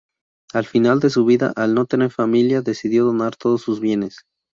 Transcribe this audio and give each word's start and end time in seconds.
Al 0.51 0.65
final 0.65 0.99
de 0.99 1.11
su 1.11 1.25
vida, 1.25 1.53
al 1.55 1.75
no 1.75 1.85
tener 1.85 2.09
familia, 2.09 2.63
decidió 2.63 3.05
donar 3.05 3.35
todos 3.35 3.61
sus 3.61 3.79
bienes. 3.79 4.25